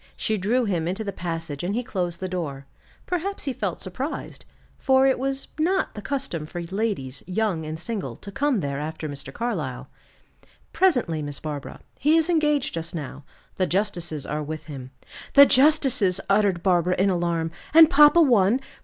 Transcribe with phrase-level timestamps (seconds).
[0.15, 2.65] She drew him into the passage and he closed the door.
[3.05, 4.45] Perhaps he felt surprised,
[4.79, 9.07] for it was not the custom for ladies, young and single, to come there after
[9.07, 9.31] Mr.
[9.31, 9.89] Carlyle.
[10.73, 11.81] "Presently, Miss Barbara.
[11.99, 13.25] He is engaged just now.
[13.57, 14.89] The justices are with him."
[15.35, 18.59] "The justices!" uttered Barbara, in alarm; "and papa one?